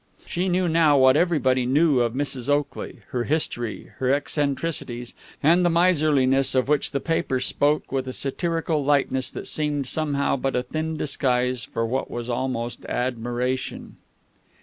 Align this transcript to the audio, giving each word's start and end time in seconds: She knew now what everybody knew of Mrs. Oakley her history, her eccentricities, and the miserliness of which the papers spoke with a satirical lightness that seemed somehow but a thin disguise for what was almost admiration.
She 0.25 0.49
knew 0.49 0.67
now 0.67 0.97
what 0.97 1.15
everybody 1.15 1.67
knew 1.67 1.99
of 1.99 2.13
Mrs. 2.15 2.49
Oakley 2.49 3.01
her 3.09 3.25
history, 3.25 3.91
her 3.99 4.11
eccentricities, 4.11 5.13
and 5.43 5.63
the 5.63 5.69
miserliness 5.69 6.55
of 6.55 6.67
which 6.67 6.89
the 6.89 6.99
papers 6.99 7.45
spoke 7.45 7.91
with 7.91 8.07
a 8.07 8.11
satirical 8.13 8.83
lightness 8.83 9.29
that 9.29 9.45
seemed 9.47 9.85
somehow 9.85 10.37
but 10.37 10.55
a 10.55 10.63
thin 10.63 10.97
disguise 10.97 11.63
for 11.63 11.85
what 11.85 12.09
was 12.09 12.31
almost 12.31 12.83
admiration. 12.85 13.97